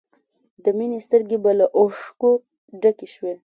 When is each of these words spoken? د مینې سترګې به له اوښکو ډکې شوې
د 0.63 0.65
مینې 0.77 0.99
سترګې 1.07 1.37
به 1.43 1.51
له 1.59 1.65
اوښکو 1.79 2.31
ډکې 2.81 3.07
شوې 3.15 3.33